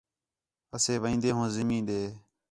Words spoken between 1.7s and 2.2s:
ݙے